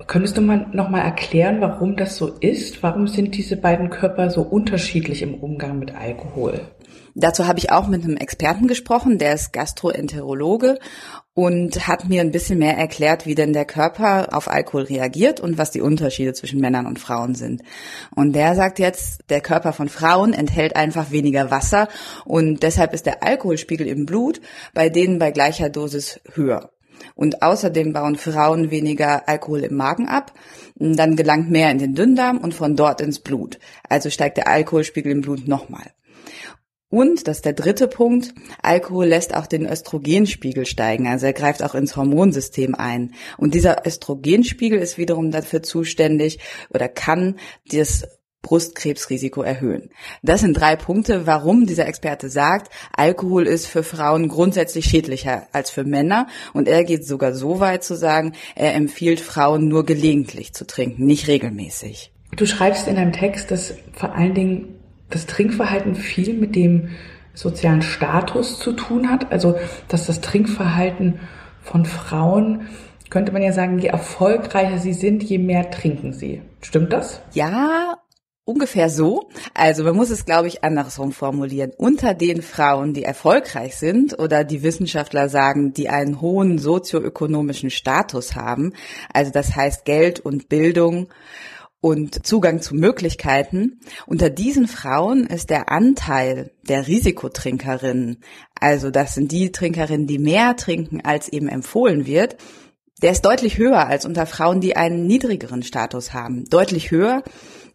Könntest 0.08 0.38
du 0.38 0.42
mal 0.42 0.68
nochmal 0.72 1.02
erklären, 1.02 1.62
warum 1.62 1.98
das 1.98 2.16
so 2.16 2.28
ist? 2.40 2.82
Warum 2.84 3.08
sind 3.08 3.36
diese 3.36 3.58
beiden 3.58 3.90
Körper 3.90 4.30
so 4.30 4.42
unterschiedlich 4.42 5.22
im 5.22 5.36
Umgang 5.36 5.78
mit 5.78 5.96
Alkohol? 5.96 6.62
Dazu 7.20 7.48
habe 7.48 7.60
ich 7.60 7.70
auch 7.70 7.88
mit 7.88 8.06
einem 8.06 8.16
Experten 8.16 8.68
gesprochen, 8.68 9.18
der 9.18 9.34
ist 9.34 9.52
Gastroenterologe 9.52 10.80
und 11.34 11.86
hat 11.86 12.08
mir 12.08 12.22
ein 12.22 12.32
bisschen 12.32 12.60
mehr 12.60 12.78
erklärt, 12.78 13.26
wie 13.26 13.36
denn 13.36 13.52
der 13.52 13.66
Körper 13.66 14.30
auf 14.32 14.50
Alkohol 14.50 14.84
reagiert 14.84 15.42
und 15.42 15.58
was 15.58 15.72
die 15.72 15.82
Unterschiede 15.82 16.32
zwischen 16.32 16.62
Männern 16.62 16.86
und 16.86 16.98
Frauen 16.98 17.36
sind. 17.36 17.62
Und 18.16 18.34
der 18.34 18.56
sagt 18.56 18.80
jetzt, 18.80 19.30
der 19.30 19.42
Körper 19.42 19.74
von 19.74 19.90
Frauen 19.90 20.32
enthält 20.32 20.78
einfach 20.78 21.12
weniger 21.12 21.52
Wasser 21.52 21.90
und 22.24 22.64
deshalb 22.64 22.94
ist 22.94 23.06
der 23.06 23.22
Alkoholspiegel 23.22 23.88
im 23.88 24.06
Blut 24.06 24.40
bei 24.74 24.88
denen 24.88 25.20
bei 25.20 25.32
gleicher 25.32 25.68
Dosis 25.70 26.22
höher. 26.34 26.72
Und 27.16 27.42
außerdem 27.42 27.92
bauen 27.92 28.16
Frauen 28.16 28.72
weniger 28.72 29.28
Alkohol 29.28 29.60
im 29.60 29.76
Magen 29.76 30.08
ab. 30.08 30.34
Dann 30.76 31.18
gelangt 31.18 31.52
mehr 31.52 31.70
in 31.70 31.80
den 31.80 31.96
Dünndarm 31.96 32.38
und 32.38 32.54
von 32.54 32.78
dort 32.78 33.02
ins 33.02 33.20
Blut. 33.20 33.60
Also 33.90 34.10
steigt 34.10 34.38
der 34.38 34.48
Alkoholspiegel 34.48 35.12
im 35.12 35.22
Blut 35.22 35.48
nochmal. 35.48 35.92
Und, 36.90 37.28
das 37.28 37.38
ist 37.38 37.46
der 37.46 37.54
dritte 37.54 37.88
Punkt, 37.88 38.34
Alkohol 38.64 39.06
lässt 39.06 39.36
auch 39.36 39.46
den 39.46 39.68
Östrogenspiegel 39.68 40.66
steigen, 40.66 41.08
also 41.08 41.28
er 41.28 41.34
greift 41.34 41.62
auch 41.64 41.76
ins 41.76 41.96
Hormonsystem 41.96 42.74
ein. 42.74 43.14
Und 43.38 43.54
dieser 43.54 43.86
Östrogenspiegel 43.86 44.80
ist 44.80 44.98
wiederum 44.98 45.30
dafür 45.30 45.62
zuständig 45.62 46.40
oder 46.72 46.88
kann 46.88 47.36
das 47.72 48.08
Brustkrebsrisiko 48.42 49.42
erhöhen. 49.44 49.90
Das 50.24 50.42
sind 50.42 50.54
drei 50.54 50.76
Punkte, 50.76 51.28
warum 51.28 51.68
dieser 51.68 51.88
Experte 51.88 52.30
sagt, 52.30 52.72
Alkohol 52.96 53.46
ist 53.46 53.68
für 53.68 53.84
Frauen 53.84 54.30
grundsätzlich 54.30 54.86
schädlicher 54.86 55.48
als 55.52 55.70
für 55.70 55.84
Männer. 55.84 56.28
Und 56.54 56.68
er 56.68 56.86
geht 56.86 57.06
sogar 57.06 57.34
so 57.34 57.60
weit 57.60 57.84
zu 57.84 57.96
sagen, 57.96 58.34
er 58.56 58.74
empfiehlt 58.76 59.20
Frauen 59.20 59.68
nur 59.68 59.86
gelegentlich 59.86 60.54
zu 60.54 60.66
trinken, 60.66 61.06
nicht 61.06 61.28
regelmäßig. 61.28 62.14
Du 62.36 62.46
schreibst 62.46 62.88
in 62.88 62.96
deinem 62.96 63.12
Text, 63.12 63.52
dass 63.52 63.74
vor 63.94 64.16
allen 64.16 64.34
Dingen 64.34 64.79
das 65.10 65.26
Trinkverhalten 65.26 65.96
viel 65.96 66.34
mit 66.34 66.56
dem 66.56 66.90
sozialen 67.34 67.82
Status 67.82 68.60
zu 68.60 68.74
tun 68.74 69.10
hat. 69.10 69.32
Also, 69.32 69.56
dass 69.88 70.06
das 70.06 70.22
Trinkverhalten 70.22 71.20
von 71.62 71.86
Frauen, 71.86 72.68
könnte 73.10 73.32
man 73.32 73.42
ja 73.42 73.54
sagen, 73.54 73.80
je 73.80 73.88
erfolgreicher 73.88 74.78
sie 74.78 74.94
sind, 74.94 75.24
je 75.24 75.38
mehr 75.38 75.72
trinken 75.72 76.14
sie. 76.14 76.42
Stimmt 76.62 76.94
das? 76.94 77.22
Ja, 77.34 77.98
ungefähr 78.50 78.90
so. 78.90 79.30
Also 79.54 79.84
man 79.84 79.96
muss 79.96 80.10
es, 80.10 80.26
glaube 80.26 80.48
ich, 80.48 80.64
andersrum 80.64 81.12
formulieren. 81.12 81.72
Unter 81.78 82.14
den 82.14 82.42
Frauen, 82.42 82.94
die 82.94 83.04
erfolgreich 83.04 83.78
sind 83.78 84.18
oder 84.18 84.44
die 84.44 84.64
Wissenschaftler 84.64 85.30
sagen, 85.30 85.74
die 85.74 85.90
einen 85.90 86.20
hohen 86.20 86.58
sozioökonomischen 86.58 87.70
Status 87.70 88.36
haben, 88.36 88.74
also 89.14 89.32
das 89.32 89.56
heißt 89.56 89.86
Geld 89.86 90.20
und 90.20 90.50
Bildung, 90.50 91.10
und 91.82 92.26
Zugang 92.26 92.62
zu 92.62 92.76
Möglichkeiten. 92.76 93.80
Unter 94.06 94.30
diesen 94.30 94.68
Frauen 94.68 95.26
ist 95.26 95.50
der 95.50 95.72
Anteil 95.72 96.52
der 96.68 96.88
Risikotrinkerinnen, 96.88 98.22
also 98.60 98.92
das 98.92 99.16
sind 99.16 99.32
die 99.32 99.52
Trinkerinnen, 99.52 100.08
die 100.08 100.20
mehr 100.20 100.56
trinken, 100.56 101.02
als 101.02 101.30
eben 101.30 101.48
empfohlen 101.48 102.06
wird, 102.06 102.38
der 103.02 103.12
ist 103.12 103.24
deutlich 103.24 103.58
höher 103.58 103.88
als 103.88 104.06
unter 104.06 104.26
Frauen, 104.26 104.60
die 104.60 104.76
einen 104.76 105.08
niedrigeren 105.08 105.64
Status 105.64 106.14
haben. 106.14 106.46
Deutlich 106.50 106.92
höher, 106.92 107.24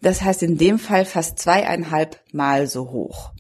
das 0.03 0.21
heißt 0.21 0.43
in 0.43 0.59
dem 0.59 0.79
Fall 0.79 1.07
fast 1.07 1.39
zweieinhalb 1.39 2.21
Mal 2.33 2.67
so 2.67 2.91
hoch. 2.91 3.33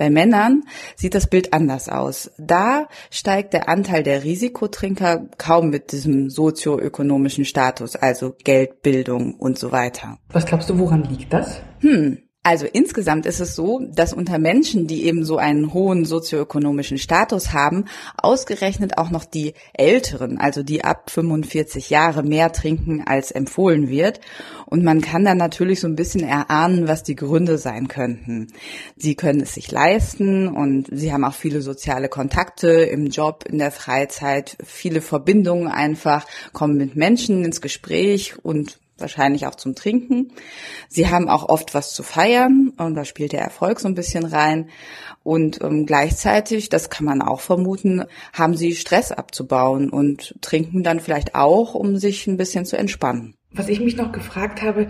Bei 0.00 0.08
Männern 0.08 0.62
sieht 0.96 1.14
das 1.14 1.26
Bild 1.26 1.52
anders 1.52 1.90
aus. 1.90 2.30
Da 2.38 2.88
steigt 3.10 3.52
der 3.52 3.68
Anteil 3.68 4.02
der 4.02 4.24
Risikotrinker 4.24 5.26
kaum 5.36 5.68
mit 5.68 5.92
diesem 5.92 6.30
sozioökonomischen 6.30 7.44
Status, 7.44 7.96
also 7.96 8.34
Geld, 8.42 8.80
Bildung 8.80 9.34
und 9.34 9.58
so 9.58 9.72
weiter. 9.72 10.16
Was 10.30 10.46
glaubst 10.46 10.70
du, 10.70 10.78
woran 10.78 11.04
liegt 11.04 11.34
das? 11.34 11.60
Hm, 11.80 12.16
also 12.42 12.64
insgesamt 12.64 13.26
ist 13.26 13.40
es 13.40 13.54
so, 13.54 13.80
dass 13.92 14.14
unter 14.14 14.38
Menschen, 14.38 14.86
die 14.86 15.04
eben 15.04 15.26
so 15.26 15.36
einen 15.36 15.74
hohen 15.74 16.06
sozioökonomischen 16.06 16.96
Status 16.96 17.52
haben, 17.52 17.84
ausgerechnet 18.16 18.96
auch 18.96 19.10
noch 19.10 19.26
die 19.26 19.52
Älteren, 19.74 20.38
also 20.38 20.62
die 20.62 20.82
ab 20.82 21.10
45 21.10 21.90
Jahre 21.90 22.22
mehr 22.22 22.50
trinken, 22.50 23.04
als 23.06 23.30
empfohlen 23.30 23.90
wird. 23.90 24.20
Und 24.64 24.84
man 24.84 25.02
kann 25.02 25.22
dann 25.22 25.36
natürlich 25.36 25.80
so 25.80 25.86
ein 25.86 25.96
bisschen 25.96 26.22
erahnen, 26.22 26.88
was 26.88 27.02
die 27.02 27.16
Gründe 27.16 27.58
sein 27.58 27.88
könnten. 27.88 28.46
Sie 28.96 29.16
können 29.16 29.40
es 29.40 29.52
sich 29.52 29.70
leisten 29.70 30.48
und 30.48 30.88
sie 30.90 31.12
haben 31.12 31.24
auch 31.24 31.34
viele 31.34 31.60
soziale 31.60 32.08
Kontakte 32.08 32.70
im 32.70 33.08
Job, 33.08 33.44
in 33.46 33.58
der 33.58 33.70
Freizeit, 33.70 34.56
viele 34.64 35.02
Verbindungen 35.02 35.68
einfach, 35.68 36.24
kommen 36.54 36.78
mit 36.78 36.96
Menschen 36.96 37.44
ins 37.44 37.60
Gespräch 37.60 38.42
und 38.42 38.78
wahrscheinlich 39.00 39.46
auch 39.46 39.54
zum 39.54 39.74
Trinken. 39.74 40.32
Sie 40.88 41.08
haben 41.08 41.28
auch 41.28 41.48
oft 41.48 41.74
was 41.74 41.92
zu 41.94 42.02
feiern 42.02 42.72
und 42.76 42.94
da 42.94 43.04
spielt 43.04 43.32
der 43.32 43.42
Erfolg 43.42 43.80
so 43.80 43.88
ein 43.88 43.94
bisschen 43.94 44.24
rein. 44.24 44.68
Und 45.22 45.62
ähm, 45.62 45.86
gleichzeitig, 45.86 46.68
das 46.68 46.90
kann 46.90 47.04
man 47.04 47.22
auch 47.22 47.40
vermuten, 47.40 48.04
haben 48.32 48.56
sie 48.56 48.74
Stress 48.74 49.12
abzubauen 49.12 49.90
und 49.90 50.34
trinken 50.40 50.82
dann 50.82 51.00
vielleicht 51.00 51.34
auch, 51.34 51.74
um 51.74 51.96
sich 51.96 52.26
ein 52.26 52.36
bisschen 52.36 52.64
zu 52.64 52.76
entspannen. 52.76 53.34
Was 53.52 53.68
ich 53.68 53.80
mich 53.80 53.96
noch 53.96 54.12
gefragt 54.12 54.62
habe 54.62 54.88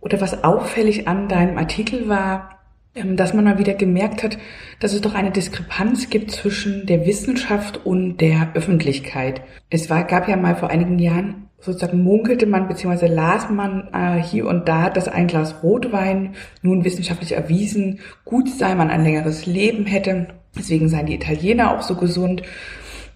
oder 0.00 0.20
was 0.20 0.44
auffällig 0.44 1.08
an 1.08 1.28
deinem 1.28 1.56
Artikel 1.56 2.08
war, 2.08 2.56
ähm, 2.96 3.16
dass 3.16 3.34
man 3.34 3.44
mal 3.44 3.58
wieder 3.58 3.74
gemerkt 3.74 4.22
hat, 4.22 4.38
dass 4.80 4.94
es 4.94 5.02
doch 5.02 5.14
eine 5.14 5.30
Diskrepanz 5.30 6.08
gibt 6.08 6.30
zwischen 6.30 6.86
der 6.86 7.06
Wissenschaft 7.06 7.84
und 7.84 8.18
der 8.18 8.52
Öffentlichkeit. 8.54 9.42
Es 9.68 9.90
war, 9.90 10.04
gab 10.04 10.28
ja 10.28 10.36
mal 10.36 10.56
vor 10.56 10.70
einigen 10.70 10.98
Jahren 10.98 11.45
sozusagen 11.66 12.02
munkelte 12.02 12.46
man 12.46 12.68
bzw. 12.68 13.08
las 13.08 13.50
man 13.50 13.88
äh, 13.92 14.22
hier 14.22 14.46
und 14.46 14.68
da, 14.68 14.88
dass 14.88 15.08
ein 15.08 15.26
Glas 15.26 15.62
Rotwein 15.62 16.34
nun 16.62 16.84
wissenschaftlich 16.84 17.32
erwiesen 17.32 17.98
gut 18.24 18.48
sei, 18.48 18.74
man 18.74 18.88
ein 18.88 19.04
längeres 19.04 19.46
Leben 19.46 19.84
hätte. 19.84 20.28
Deswegen 20.56 20.88
seien 20.88 21.06
die 21.06 21.14
Italiener 21.14 21.76
auch 21.76 21.82
so 21.82 21.96
gesund. 21.96 22.42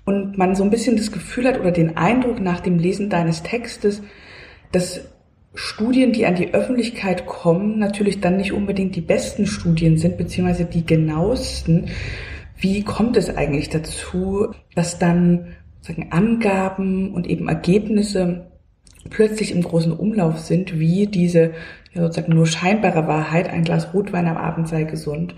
Und 0.04 0.36
man 0.36 0.54
so 0.54 0.64
ein 0.64 0.70
bisschen 0.70 0.96
das 0.96 1.12
Gefühl 1.12 1.46
hat 1.46 1.60
oder 1.60 1.70
den 1.70 1.96
Eindruck 1.96 2.40
nach 2.40 2.60
dem 2.60 2.78
Lesen 2.78 3.08
deines 3.08 3.42
Textes, 3.42 4.02
dass 4.72 5.02
Studien, 5.54 6.12
die 6.12 6.26
an 6.26 6.34
die 6.34 6.52
Öffentlichkeit 6.52 7.26
kommen, 7.26 7.78
natürlich 7.78 8.20
dann 8.20 8.36
nicht 8.36 8.52
unbedingt 8.52 8.96
die 8.96 9.00
besten 9.00 9.46
Studien 9.46 9.98
sind, 9.98 10.16
beziehungsweise 10.16 10.64
die 10.64 10.84
genauesten. 10.84 11.86
Wie 12.58 12.82
kommt 12.82 13.16
es 13.16 13.34
eigentlich 13.34 13.68
dazu, 13.68 14.52
dass 14.74 14.98
dann 14.98 15.56
sagen, 15.80 16.08
Angaben 16.10 17.12
und 17.14 17.26
eben 17.26 17.48
Ergebnisse 17.48 18.46
plötzlich 19.08 19.52
im 19.52 19.62
großen 19.62 19.92
Umlauf 19.92 20.38
sind, 20.38 20.78
wie 20.78 21.06
diese 21.06 21.52
ja, 21.92 22.02
sozusagen 22.02 22.34
nur 22.34 22.46
scheinbare 22.46 23.06
Wahrheit, 23.06 23.48
ein 23.48 23.64
Glas 23.64 23.94
Rotwein 23.94 24.26
am 24.26 24.36
Abend 24.36 24.68
sei 24.68 24.84
gesund 24.84 25.34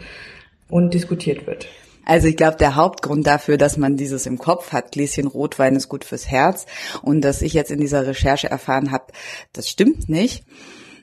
und 0.68 0.94
diskutiert 0.94 1.46
wird. 1.46 1.68
Also 2.04 2.26
ich 2.26 2.37
glaube, 2.37 2.56
der 2.56 2.75
Hauptgrund 2.75 3.26
dafür, 3.26 3.56
dass 3.56 3.76
man 3.76 3.96
dieses 3.96 4.26
im 4.26 4.37
Kopf 4.37 4.72
hat, 4.72 4.92
Gläschen 4.92 5.28
Rotwein 5.28 5.76
ist 5.76 5.88
gut 5.88 6.04
fürs 6.04 6.28
Herz 6.28 6.66
und 7.02 7.20
dass 7.20 7.42
ich 7.42 7.52
jetzt 7.52 7.70
in 7.70 7.80
dieser 7.80 8.06
Recherche 8.06 8.50
erfahren 8.50 8.90
habe, 8.90 9.06
das 9.52 9.68
stimmt 9.68 10.08
nicht 10.08 10.44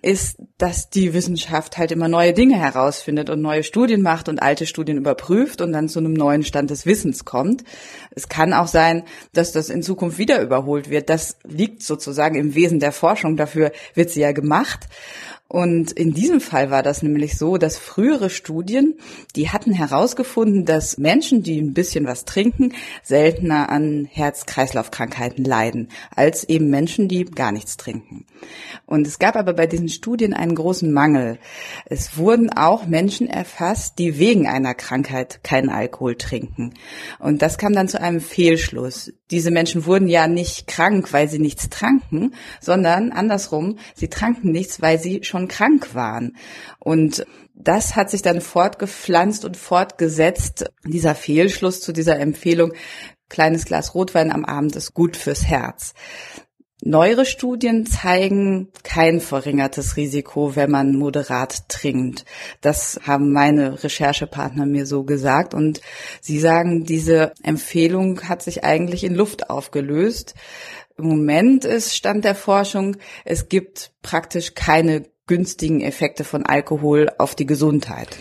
ist, 0.01 0.37
dass 0.57 0.89
die 0.89 1.13
Wissenschaft 1.13 1.77
halt 1.77 1.91
immer 1.91 2.07
neue 2.07 2.33
Dinge 2.33 2.57
herausfindet 2.57 3.29
und 3.29 3.41
neue 3.41 3.63
Studien 3.63 4.01
macht 4.01 4.29
und 4.29 4.41
alte 4.41 4.65
Studien 4.65 4.97
überprüft 4.97 5.61
und 5.61 5.73
dann 5.73 5.89
zu 5.89 5.99
einem 5.99 6.13
neuen 6.13 6.43
Stand 6.43 6.69
des 6.69 6.85
Wissens 6.85 7.25
kommt. 7.25 7.63
Es 8.11 8.29
kann 8.29 8.53
auch 8.53 8.67
sein, 8.67 9.03
dass 9.33 9.51
das 9.51 9.69
in 9.69 9.83
Zukunft 9.83 10.17
wieder 10.17 10.41
überholt 10.41 10.89
wird. 10.89 11.09
Das 11.09 11.37
liegt 11.43 11.83
sozusagen 11.83 12.35
im 12.35 12.55
Wesen 12.55 12.79
der 12.79 12.91
Forschung. 12.91 13.35
Dafür 13.37 13.71
wird 13.93 14.09
sie 14.09 14.21
ja 14.21 14.31
gemacht. 14.31 14.87
Und 15.51 15.91
in 15.91 16.13
diesem 16.13 16.41
Fall 16.41 16.69
war 16.69 16.83
das 16.83 17.01
nämlich 17.01 17.35
so, 17.35 17.57
dass 17.57 17.75
frühere 17.75 18.29
Studien, 18.29 18.93
die 19.35 19.49
hatten 19.49 19.73
herausgefunden, 19.73 20.63
dass 20.63 20.99
Menschen, 20.99 21.41
die 21.41 21.59
ein 21.59 21.73
bisschen 21.73 22.05
was 22.05 22.23
trinken, 22.23 22.73
seltener 23.01 23.69
an 23.69 24.07
Herz-Kreislauf-Krankheiten 24.11 25.43
leiden, 25.43 25.89
als 26.15 26.43
eben 26.43 26.69
Menschen, 26.69 27.07
die 27.07 27.25
gar 27.25 27.51
nichts 27.51 27.77
trinken. 27.77 28.27
Und 28.85 29.07
es 29.07 29.17
gab 29.17 29.35
aber 29.35 29.53
bei 29.53 29.65
diesen 29.65 29.89
Studien 29.89 30.35
einen 30.35 30.53
großen 30.53 30.93
Mangel. 30.93 31.39
Es 31.85 32.15
wurden 32.15 32.51
auch 32.51 32.85
Menschen 32.85 33.27
erfasst, 33.27 33.97
die 33.97 34.19
wegen 34.19 34.45
einer 34.45 34.75
Krankheit 34.75 35.43
keinen 35.43 35.69
Alkohol 35.69 36.15
trinken. 36.15 36.75
Und 37.17 37.41
das 37.41 37.57
kam 37.57 37.73
dann 37.73 37.87
zu 37.87 37.99
einem 37.99 38.21
Fehlschluss. 38.21 39.13
Diese 39.31 39.49
Menschen 39.51 39.85
wurden 39.85 40.07
ja 40.07 40.27
nicht 40.27 40.67
krank, 40.67 41.11
weil 41.13 41.27
sie 41.27 41.39
nichts 41.39 41.69
tranken, 41.69 42.33
sondern 42.61 43.11
andersrum, 43.11 43.77
sie 43.95 44.09
tranken 44.09 44.51
nichts, 44.51 44.81
weil 44.81 44.99
sie 44.99 45.23
schon 45.23 45.38
schon 45.39 45.47
krank 45.47 45.95
waren. 45.95 46.35
Und 46.79 47.25
das 47.53 47.95
hat 47.95 48.09
sich 48.09 48.21
dann 48.21 48.41
fortgepflanzt 48.41 49.45
und 49.45 49.57
fortgesetzt. 49.57 50.71
Dieser 50.85 51.15
Fehlschluss 51.15 51.81
zu 51.81 51.91
dieser 51.91 52.19
Empfehlung, 52.19 52.73
kleines 53.29 53.65
Glas 53.65 53.95
Rotwein 53.95 54.31
am 54.31 54.45
Abend 54.45 54.75
ist 54.75 54.93
gut 54.93 55.17
fürs 55.17 55.45
Herz. 55.45 55.93
Neuere 56.81 57.25
Studien 57.25 57.85
zeigen 57.85 58.69
kein 58.83 59.19
verringertes 59.19 59.97
Risiko, 59.97 60.55
wenn 60.55 60.71
man 60.71 60.95
moderat 60.95 61.67
trinkt. 61.67 62.23
Das 62.61 63.01
haben 63.05 63.33
meine 63.33 63.83
Recherchepartner 63.83 64.65
mir 64.65 64.85
so 64.85 65.03
gesagt 65.03 65.53
und 65.53 65.81
sie 66.21 66.39
sagen, 66.39 66.85
diese 66.85 67.33
Empfehlung 67.43 68.29
hat 68.29 68.41
sich 68.41 68.63
eigentlich 68.63 69.03
in 69.03 69.13
Luft 69.13 69.49
aufgelöst. 69.49 70.35
Im 70.97 71.07
Moment 71.07 71.65
ist 71.65 71.97
Stand 71.97 72.23
der 72.23 72.35
Forschung, 72.35 72.95
es 73.25 73.49
gibt 73.49 73.91
praktisch 74.01 74.53
keine 74.53 75.03
günstigen 75.29 75.79
Effekte 75.79 76.23
von 76.25 76.43
Alkohol 76.43 77.07
auf 77.19 77.35
die 77.35 77.45
Gesundheit. 77.45 78.17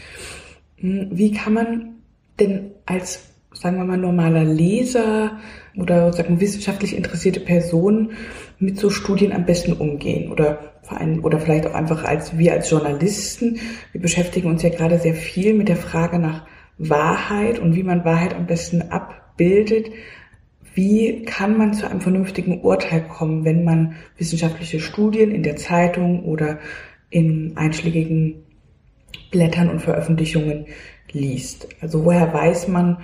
Hm, 0.76 1.08
wie 1.10 1.32
kann 1.32 1.54
man 1.54 1.94
denn 2.38 2.72
als, 2.86 3.20
sagen 3.52 3.78
wir 3.78 3.84
mal, 3.84 3.96
normaler 3.96 4.44
Leser 4.44 5.38
oder 5.76 6.12
sagen 6.12 6.38
wissenschaftlich 6.38 6.94
interessierte 6.94 7.40
Person 7.40 8.12
mit 8.58 8.78
so 8.78 8.90
Studien 8.90 9.32
am 9.32 9.46
besten 9.46 9.72
umgehen 9.72 10.30
oder 10.30 10.58
vor 10.82 11.00
allem, 11.00 11.24
oder 11.24 11.40
vielleicht 11.40 11.66
auch 11.66 11.74
einfach 11.74 12.04
als 12.04 12.36
wir 12.36 12.52
als 12.52 12.70
Journalisten. 12.70 13.58
Wir 13.92 14.00
beschäftigen 14.00 14.48
uns 14.48 14.62
ja 14.62 14.68
gerade 14.68 14.98
sehr 14.98 15.14
viel 15.14 15.54
mit 15.54 15.68
der 15.68 15.76
Frage 15.76 16.18
nach 16.18 16.46
Wahrheit 16.76 17.58
und 17.58 17.74
wie 17.74 17.82
man 17.82 18.04
Wahrheit 18.04 18.34
am 18.34 18.46
besten 18.46 18.82
abbildet. 18.82 19.90
Wie 20.74 21.22
kann 21.22 21.56
man 21.56 21.74
zu 21.74 21.90
einem 21.90 22.00
vernünftigen 22.00 22.60
Urteil 22.60 23.00
kommen, 23.00 23.44
wenn 23.44 23.64
man 23.64 23.96
wissenschaftliche 24.16 24.78
Studien 24.78 25.32
in 25.32 25.42
der 25.42 25.56
Zeitung 25.56 26.24
oder 26.24 26.58
in 27.10 27.56
einschlägigen 27.56 28.44
Blättern 29.30 29.70
und 29.70 29.80
Veröffentlichungen 29.80 30.66
liest. 31.12 31.68
Also 31.80 32.04
woher 32.04 32.32
weiß 32.32 32.68
man, 32.68 32.98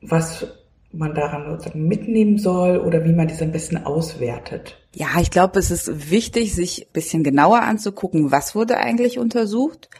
was 0.00 0.46
man 0.92 1.14
daran 1.14 1.50
sozusagen 1.50 1.86
mitnehmen 1.86 2.38
soll 2.38 2.78
oder 2.78 3.04
wie 3.04 3.12
man 3.12 3.28
das 3.28 3.42
am 3.42 3.52
besten 3.52 3.76
auswertet? 3.76 4.78
Ja, 4.94 5.20
ich 5.20 5.30
glaube, 5.30 5.58
es 5.58 5.70
ist 5.70 6.10
wichtig, 6.10 6.54
sich 6.54 6.86
ein 6.86 6.92
bisschen 6.92 7.22
genauer 7.22 7.62
anzugucken, 7.62 8.30
was 8.30 8.54
wurde 8.54 8.78
eigentlich 8.78 9.18
untersucht 9.18 9.90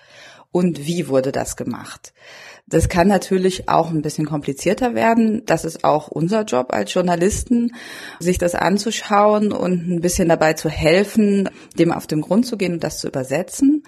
und 0.51 0.87
wie 0.87 1.09
wurde 1.09 1.31
das 1.31 1.57
gemacht. 1.57 2.15
Das 2.71 2.91
kann 2.91 3.09
natürlich 3.09 3.69
auch 3.69 3.91
ein 3.91 4.03
bisschen 4.03 4.27
komplizierter 4.27 4.95
werden. 4.95 5.43
Das 5.47 5.65
ist 5.65 5.85
auch 5.85 6.09
unser 6.09 6.43
Job 6.43 6.73
als 6.73 6.93
Journalisten, 6.93 7.73
sich 8.21 8.37
das 8.37 8.55
anzuschauen 8.55 9.53
und 9.53 9.89
ein 9.89 10.01
bisschen 10.01 10.29
dabei 10.29 10.53
zu 10.53 10.69
helfen, 10.69 11.49
dem 11.79 11.93
auf 11.93 12.07
den 12.07 12.21
Grund 12.21 12.45
zu 12.47 12.59
gehen 12.59 12.75
und 12.75 12.85
das 12.85 12.99
zu 12.99 13.09
übersetzen. 13.09 13.85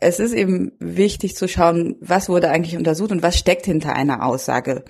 Es 0.00 0.18
ist 0.18 0.32
eben 0.32 0.72
wichtig 0.78 1.36
zu 1.36 1.46
schauen, 1.46 1.96
was 2.00 2.28
wurde 2.28 2.50
eigentlich 2.50 2.76
untersucht 2.76 3.10
und 3.10 3.22
was 3.22 3.38
steckt 3.38 3.66
hinter 3.66 3.94
einer 3.94 4.24
Aussage. 4.24 4.84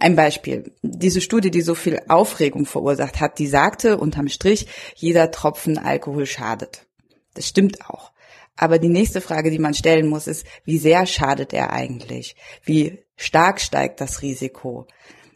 Ein 0.00 0.16
Beispiel. 0.16 0.72
Diese 0.82 1.20
Studie, 1.20 1.50
die 1.50 1.62
so 1.62 1.74
viel 1.74 2.00
Aufregung 2.08 2.66
verursacht 2.66 3.20
hat, 3.20 3.38
die 3.38 3.46
sagte 3.46 3.96
unterm 3.96 4.28
Strich, 4.28 4.66
jeder 4.94 5.30
Tropfen 5.30 5.78
Alkohol 5.78 6.26
schadet. 6.26 6.86
Das 7.34 7.46
stimmt 7.46 7.88
auch. 7.88 8.12
Aber 8.56 8.78
die 8.78 8.88
nächste 8.88 9.20
Frage, 9.20 9.50
die 9.50 9.58
man 9.58 9.74
stellen 9.74 10.08
muss, 10.08 10.26
ist, 10.26 10.46
wie 10.64 10.78
sehr 10.78 11.06
schadet 11.06 11.52
er 11.52 11.72
eigentlich? 11.72 12.36
Wie 12.64 12.98
stark 13.16 13.60
steigt 13.60 14.00
das 14.00 14.22
Risiko? 14.22 14.86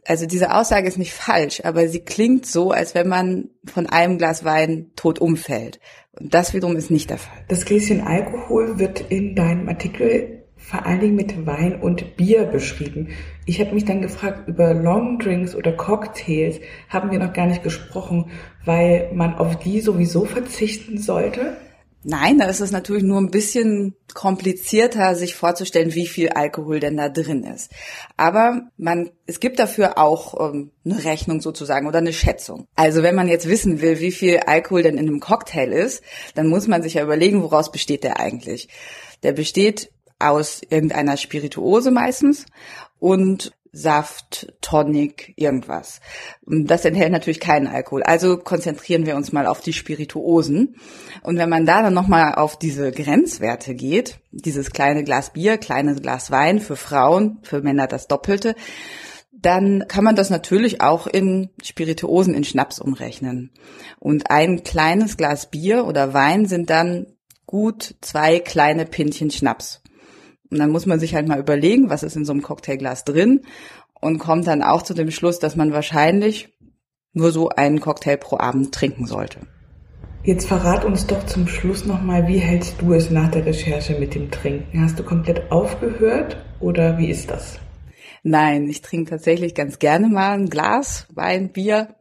Also 0.07 0.27
diese 0.27 0.55
Aussage 0.55 0.89
ist 0.89 0.99
nicht 0.99 1.13
falsch, 1.15 1.61
aber 1.65 1.89
sie 1.89 2.01
klingt 2.01 2.47
so, 2.47 2.71
als 2.71 2.95
wenn 2.95 3.09
man 3.09 3.51
von 3.65 3.87
einem 3.87 4.19
Glas 4.19 4.45
Wein 4.45 4.91
tot 4.97 5.19
umfällt. 5.19 5.81
Und 6.19 6.35
das 6.35 6.55
wiederum 6.55 6.77
ist 6.77 6.91
nicht 6.91 7.11
der 7.11 7.19
Fall. 7.19 7.45
Das 7.49 7.65
Gläschen 7.65 8.01
Alkohol 8.01 8.79
wird 8.79 9.01
in 9.11 9.37
deinem 9.37 9.69
Artikel 9.69 10.41
vor 10.57 10.85
allen 10.87 11.01
Dingen 11.01 11.17
mit 11.17 11.47
Wein 11.47 11.81
und 11.81 12.17
Bier 12.17 12.45
beschrieben. 12.45 13.09
Ich 13.47 13.61
habe 13.61 13.73
mich 13.75 13.87
dann 13.87 14.03
gefragt, 14.03 14.47
über 14.47 14.75
Longdrinks 14.75 15.55
oder 15.55 15.73
Cocktails 15.73 16.61
haben 16.89 17.11
wir 17.11 17.19
noch 17.19 17.33
gar 17.33 17.47
nicht 17.47 17.63
gesprochen, 17.63 18.31
weil 18.65 19.11
man 19.15 19.35
auf 19.35 19.59
die 19.59 19.81
sowieso 19.81 20.27
verzichten 20.27 20.99
sollte. 20.99 21.57
Nein, 22.03 22.39
da 22.39 22.47
ist 22.47 22.61
es 22.61 22.71
natürlich 22.71 23.03
nur 23.03 23.19
ein 23.19 23.31
bisschen 23.31 23.95
komplizierter, 24.15 25.15
sich 25.15 25.35
vorzustellen, 25.35 25.95
wie 25.95 26.07
viel 26.07 26.31
Alkohol 26.31 26.81
denn 26.81 26.97
da 26.97 27.11
drin 27.11 27.45
ist. 27.45 27.71
Aber 28.17 28.63
man, 28.79 29.11
es 29.27 29.39
gibt 29.39 29.59
dafür 29.59 29.99
auch 29.99 30.53
ähm, 30.53 30.71
eine 30.85 31.05
Rechnung 31.05 31.43
sozusagen 31.43 31.87
oder 31.87 31.99
eine 31.99 32.15
Schätzung. 32.15 32.67
Also 32.75 33.03
wenn 33.03 33.15
man 33.15 33.29
jetzt 33.29 33.49
wissen 33.49 33.83
will, 33.83 34.01
wie 34.01 34.13
viel 34.13 34.39
Alkohol 34.39 34.83
denn 34.83 34.97
in 34.97 35.09
einem 35.09 35.21
Cocktail 35.21 35.73
ist, 35.73 36.03
dann 36.35 36.47
muss 36.47 36.67
man 36.67 36.83
sich 36.83 36.95
ja 36.95 37.03
überlegen, 37.03 37.43
woraus 37.43 37.71
besteht 37.71 38.03
der 38.03 38.19
eigentlich. 38.19 38.69
Der 39.23 39.33
besteht 39.33 39.93
aus 40.19 40.63
irgendeiner 40.69 41.19
Spirituose 41.19 41.91
meistens 41.91 42.47
und 42.99 43.53
Saft, 43.73 44.53
Tonic, 44.61 45.33
irgendwas. 45.37 46.01
Das 46.47 46.85
enthält 46.85 47.13
natürlich 47.13 47.41
keinen 47.41 47.67
Alkohol. 47.67 48.03
Also 48.03 48.37
konzentrieren 48.37 49.07
wir 49.07 49.17
uns 49.17 49.33
mal 49.33 49.47
auf 49.47 49.61
die 49.61 49.73
Spirituosen. 49.73 50.77
Und 51.23 51.39
wenn 51.39 51.49
man 51.49 51.67
da 51.67 51.83
dann 51.83 51.95
nochmal 51.95 52.35
auf 52.35 52.59
diese 52.59 52.91
Grenzwerte 52.91 53.75
geht, 53.75 54.19
dieses 54.33 54.71
kleine 54.73 55.05
Glas 55.05 55.33
Bier, 55.33 55.59
kleines 55.59 56.03
Glas 56.03 56.31
Wein 56.31 56.61
für 56.61 56.77
Frauen, 56.77 57.39
für 57.43 57.63
Männer 57.63 57.87
das 57.87 58.09
Doppelte, 58.09 58.55
dann 59.33 59.87
kann 59.89 60.05
man 60.05 60.17
das 60.17 60.31
natürlich 60.31 60.81
auch 60.81 61.07
in 61.07 61.51
Spirituosen, 61.63 62.35
in 62.35 62.45
Schnaps 62.45 62.79
umrechnen. 62.79 63.53
Und 63.99 64.31
ein 64.31 64.65
kleines 64.65 65.17
Glas 65.17 65.51
Bier 65.51 65.87
oder 65.87 66.13
Wein 66.13 66.47
sind 66.47 66.71
dann 66.71 67.07
gut 67.47 67.95
zwei 68.01 68.39
kleine 68.39 68.85
Pintchen 68.85 69.31
Schnaps. 69.31 69.83
Und 70.51 70.59
dann 70.59 70.71
muss 70.71 70.87
man 70.87 70.99
sich 70.99 71.15
halt 71.15 71.29
mal 71.29 71.39
überlegen, 71.39 71.91
was 71.91 72.03
ist 72.03 72.17
in 72.17 72.25
so 72.25 72.33
einem 72.33 72.43
Cocktailglas 72.43 73.05
drin 73.05 73.43
und 74.01 74.19
kommt 74.19 74.47
dann 74.47 74.63
auch 74.63 74.83
zu 74.83 74.95
dem 74.95 75.11
Schluss, 75.11 75.39
dass 75.39 75.57
man 75.57 75.73
wahrscheinlich 75.73 76.57
nur 77.13 77.33
so 77.33 77.49
einen 77.49 77.81
Cocktail 77.81 78.17
pro 78.17 78.39
Abend 78.39 78.73
trinken 78.73 79.07
sollte. 79.07 79.41
Jetzt 80.23 80.47
verrat 80.47 80.85
uns 80.85 81.07
doch 81.07 81.25
zum 81.25 81.49
Schluss 81.49 81.87
nochmal, 81.87 82.29
wie 82.29 82.39
hältst 82.39 82.83
du 82.83 82.93
es 82.93 83.11
nach 83.11 83.31
der 83.31 83.47
Recherche 83.47 83.99
mit 83.99 84.15
dem 84.15 84.31
Trinken? 84.31 84.83
Hast 84.83 84.99
du 84.99 85.03
komplett 85.03 85.51
aufgehört 85.51 86.37
oder 86.61 86.99
wie 86.99 87.11
ist 87.11 87.31
das? 87.31 87.59
Nein, 88.23 88.69
ich 88.69 88.83
trinke 88.83 89.11
tatsächlich 89.11 89.55
ganz 89.55 89.79
gerne 89.79 90.09
mal 90.09 90.33
ein 90.33 90.51
Glas 90.51 91.07
Wein, 91.15 91.53
Bier. 91.53 91.95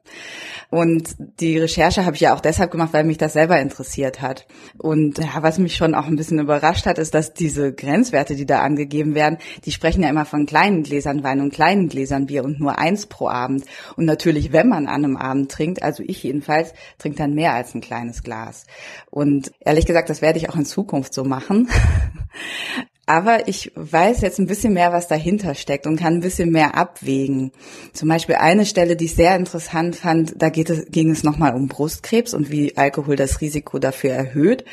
Und 0.72 1.16
die 1.40 1.58
Recherche 1.58 2.06
habe 2.06 2.16
ich 2.16 2.22
ja 2.22 2.36
auch 2.36 2.42
deshalb 2.42 2.70
gemacht, 2.70 2.94
weil 2.94 3.04
mich 3.04 3.18
das 3.18 3.34
selber 3.34 3.60
interessiert 3.60 4.22
hat. 4.22 4.46
Und 4.78 5.18
ja, 5.18 5.42
was 5.42 5.58
mich 5.58 5.76
schon 5.76 5.96
auch 5.96 6.06
ein 6.06 6.16
bisschen 6.16 6.38
überrascht 6.38 6.86
hat, 6.86 7.00
ist, 7.00 7.16
dass 7.16 7.34
diese 7.34 7.74
Grenzwerte, 7.74 8.36
die 8.36 8.46
da 8.46 8.62
angegeben 8.62 9.16
werden, 9.16 9.40
die 9.66 9.72
sprechen 9.72 10.04
ja 10.04 10.10
immer 10.10 10.26
von 10.26 10.46
kleinen 10.46 10.84
Gläsern 10.84 11.24
Wein 11.24 11.42
und 11.42 11.52
kleinen 11.52 11.90
Gläsern 11.90 12.28
Bier 12.28 12.44
und 12.44 12.60
nur 12.60 12.78
eins 12.78 13.08
pro 13.08 13.30
Abend. 13.30 13.66
Und 13.96 14.06
natürlich, 14.06 14.54
wenn 14.54 14.70
man 14.70 14.86
an 14.86 15.04
einem 15.04 15.18
Abend 15.18 15.52
trinkt, 15.52 15.82
also 15.82 16.04
ich 16.06 16.22
jedenfalls, 16.22 16.74
trinkt 17.00 17.20
dann 17.20 17.34
mehr 17.34 17.54
als 17.54 17.74
ein 17.74 17.82
kleines 17.82 18.22
Glas. 18.22 18.66
Und 19.10 19.52
ehrlich 19.62 19.88
gesagt, 19.88 20.10
das 20.12 20.22
werde 20.22 20.38
ich 20.38 20.50
auch 20.50 20.56
in 20.56 20.66
Zukunft 20.66 21.16
so 21.16 21.24
machen. 21.24 21.68
Aber 23.10 23.48
ich 23.48 23.72
weiß 23.74 24.22
jetzt 24.22 24.38
ein 24.38 24.46
bisschen 24.46 24.74
mehr, 24.74 24.94
was 24.94 25.08
dahinter 25.08 25.56
steckt 25.56 25.88
und 25.88 25.96
kann 25.96 26.13
ein 26.13 26.20
bisschen 26.20 26.51
mehr 26.51 26.78
abwägen. 26.78 27.51
Zum 27.92 28.08
Beispiel 28.08 28.36
eine 28.36 28.68
Stelle, 28.68 28.96
die 28.96 29.06
ich 29.06 29.16
sehr 29.16 29.36
interessant 29.36 29.96
fand, 29.96 30.39
da 30.39 30.50
geht 30.50 30.70
es, 30.70 30.86
ging 30.92 31.10
es 31.10 31.24
nochmal 31.24 31.56
um 31.56 31.68
Brustkrebs 31.68 32.36
und 32.36 32.51
wie 32.51 32.78
Alkohol 32.78 33.16
das 33.16 33.42
Risiko 33.42 33.80
dafür 33.80 34.12
erhöht. 34.12 34.63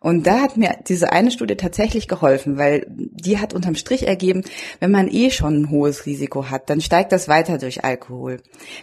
Und 0.00 0.26
da 0.26 0.40
hat 0.40 0.56
mir 0.56 0.76
diese 0.88 1.12
eine 1.12 1.30
Studie 1.30 1.54
tatsächlich 1.54 2.08
geholfen, 2.08 2.58
weil 2.58 2.86
die 2.88 3.38
hat 3.38 3.54
unterm 3.54 3.76
Strich 3.76 4.04
ergeben, 4.08 4.42
wenn 4.80 4.90
man 4.90 5.06
eh 5.06 5.30
schon 5.30 5.54
ein 5.54 5.70
hohes 5.70 6.06
Risiko 6.06 6.50
hat, 6.50 6.68
dann 6.68 6.80
steigt 6.80 7.12
das 7.12 7.28
weiter 7.28 7.56
durch 7.56 7.84
Alkohol. 7.84 8.38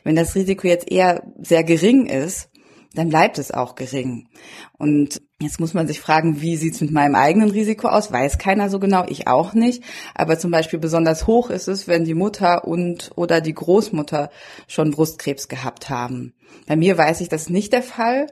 Wenn 0.06 0.16
das 0.16 0.34
Risiko 0.34 0.66
jetzt 0.66 0.90
eher 0.90 1.24
sehr 1.42 1.66
gering 1.66 2.06
ist, 2.06 2.48
dann 2.94 3.10
bleibt 3.10 3.40
es 3.40 3.52
auch 3.52 3.76
gering. 3.76 4.28
Und 4.78 5.22
jetzt 5.42 5.60
muss 5.60 5.74
man 5.74 5.88
sich 5.88 6.00
fragen, 6.00 6.42
wie 6.42 6.58
sieht's 6.58 6.80
mit 6.80 6.92
meinem 6.92 7.16
eigenen 7.16 7.50
Risiko 7.50 7.88
aus? 7.88 8.12
Weiß 8.12 8.38
keiner 8.38 8.70
so 8.70 8.80
genau, 8.80 9.06
ich 9.08 9.28
auch 9.28 9.54
nicht. 9.54 9.84
Aber 10.14 10.38
zum 10.38 10.52
Beispiel 10.52 10.80
besonders 10.80 11.26
hoch 11.26 11.50
ist 11.50 11.68
es, 11.68 11.88
wenn 11.88 12.06
die 12.06 12.14
Mutter 12.14 12.68
und 12.68 13.12
oder 13.16 13.42
die 13.42 13.54
Großmutter 13.54 14.30
schon 14.68 14.92
Brustkrebs 14.92 15.48
gehabt 15.48 15.90
haben. 15.90 16.34
Bei 16.68 16.76
mir 16.76 16.98
weiß 16.98 17.22
ich, 17.22 17.30
das 17.30 17.44
ist 17.44 17.50
nicht 17.50 17.74
der 17.74 17.84
Fall. 17.84 18.28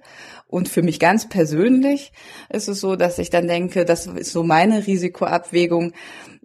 Und 0.48 0.70
für 0.70 0.84
mich 0.84 1.00
ganz 1.00 1.28
persönlich 1.28 2.12
ist 2.50 2.68
es 2.68 2.82
so, 2.82 2.96
dass 2.96 3.18
ich 3.18 3.30
dann 3.30 3.48
denke, 3.48 3.84
das 3.86 4.06
ist 4.06 4.32
so 4.32 4.44
meine 4.44 4.86
Risikoabwägung. 4.86 5.94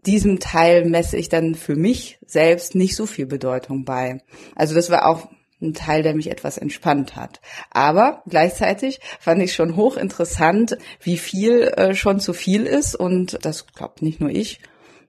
Diesem 0.06 0.38
Teil 0.38 0.84
messe 0.84 1.16
ich 1.16 1.28
dann 1.28 1.54
für 1.54 1.74
mich 1.74 2.18
selbst 2.24 2.76
nicht 2.76 2.96
so 2.96 3.04
viel 3.04 3.26
Bedeutung 3.26 3.84
bei. 3.84 4.22
Also 4.54 4.74
das 4.74 4.90
war 4.90 5.06
auch 5.06 5.28
ein 5.60 5.72
Teil, 5.72 6.02
der 6.02 6.14
mich 6.14 6.30
etwas 6.30 6.58
entspannt 6.58 7.16
hat. 7.16 7.40
Aber 7.70 8.22
gleichzeitig 8.28 9.00
fand 9.20 9.42
ich 9.42 9.54
schon 9.54 9.76
hochinteressant, 9.76 10.76
wie 11.00 11.16
viel 11.16 11.62
äh, 11.76 11.94
schon 11.94 12.20
zu 12.20 12.32
viel 12.32 12.64
ist 12.64 12.94
und 12.94 13.38
das 13.42 13.66
glaubt 13.66 14.02
nicht 14.02 14.20
nur 14.20 14.30
ich, 14.30 14.60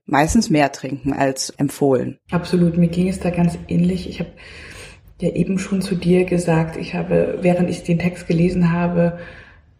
meistens 0.06 0.50
mehr 0.50 0.72
trinken 0.72 1.14
als 1.14 1.50
empfohlen. 1.52 2.18
Absolut, 2.32 2.78
mir 2.78 2.88
ging 2.88 3.10
es 3.10 3.20
da 3.20 3.30
ganz 3.30 3.58
ähnlich. 3.68 4.10
Ich 4.10 4.20
habe 4.20 4.32
ja 5.20 5.32
eben 5.32 5.60
schon 5.60 5.82
zu 5.82 5.96
dir 5.96 6.26
gesagt, 6.26 6.78
ich 6.78 6.94
habe, 6.94 7.40
während 7.42 7.70
ich 7.70 7.84
den 7.84 8.00
Text 8.00 8.28
gelesen 8.28 8.72
habe, 8.72 9.20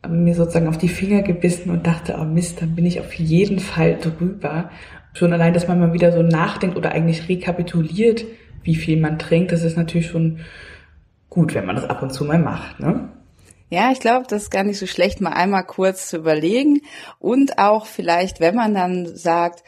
mir 0.08 0.36
sozusagen 0.36 0.68
auf 0.68 0.78
die 0.78 0.90
Finger 0.90 1.22
gebissen 1.22 1.70
und 1.70 1.88
dachte, 1.88 2.18
oh 2.20 2.24
Mist, 2.24 2.62
dann 2.62 2.76
bin 2.76 2.86
ich 2.86 3.00
auf 3.00 3.14
jeden 3.14 3.60
Fall 3.60 3.98
drüber. 4.00 4.70
Schon 5.14 5.34
allein, 5.34 5.54
dass 5.54 5.68
man 5.68 5.80
mal 5.80 5.94
wieder 5.94 6.12
so 6.12 6.22
nachdenkt 6.22 6.78
oder 6.78 6.92
eigentlich 6.92 7.28
rekapituliert, 7.28 8.26
wie 8.64 8.76
viel 8.76 9.00
man 9.00 9.20
trinkt, 9.20 9.52
das 9.52 9.64
ist 9.64 9.78
natürlich 9.78 10.08
schon 10.08 10.40
gut, 11.30 11.54
wenn 11.54 11.66
man 11.66 11.76
das 11.76 11.86
ab 11.86 12.02
und 12.02 12.14
zu 12.14 12.26
mal 12.26 12.40
macht, 12.40 12.80
ne? 12.80 13.10
Ja, 13.70 13.92
ich 13.92 14.00
glaube, 14.00 14.26
das 14.30 14.44
ist 14.44 14.50
gar 14.50 14.64
nicht 14.64 14.80
so 14.80 14.88
schlecht, 14.88 15.20
mal 15.20 15.34
einmal 15.34 15.66
kurz 15.66 16.08
zu 16.08 16.18
überlegen 16.18 16.82
und 17.20 17.60
auch 17.60 17.86
vielleicht, 17.86 18.40
wenn 18.40 18.56
man 18.56 18.74
dann 18.74 19.14
sagt, 19.18 19.64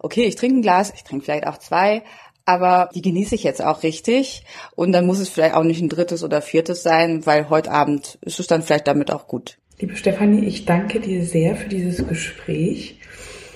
okay, 0.00 0.24
ich 0.24 0.34
trinke 0.34 0.58
ein 0.58 0.62
Glas, 0.62 0.92
ich 0.94 1.04
trinke 1.04 1.24
vielleicht 1.24 1.46
auch 1.46 1.58
zwei, 1.58 2.02
aber 2.44 2.90
die 2.94 3.02
genieße 3.02 3.36
ich 3.36 3.44
jetzt 3.44 3.62
auch 3.62 3.84
richtig 3.84 4.44
und 4.74 4.90
dann 4.92 5.06
muss 5.06 5.20
es 5.20 5.28
vielleicht 5.28 5.54
auch 5.54 5.62
nicht 5.62 5.80
ein 5.80 5.88
drittes 5.88 6.24
oder 6.24 6.42
viertes 6.42 6.82
sein, 6.82 7.24
weil 7.24 7.48
heute 7.48 7.70
Abend 7.70 8.18
ist 8.22 8.40
es 8.40 8.48
dann 8.48 8.62
vielleicht 8.62 8.88
damit 8.88 9.12
auch 9.12 9.28
gut. 9.28 9.58
Liebe 9.78 9.96
Stefanie, 9.96 10.44
ich 10.44 10.64
danke 10.64 11.00
dir 11.00 11.24
sehr 11.24 11.54
für 11.54 11.68
dieses 11.68 12.06
Gespräch. 12.08 12.98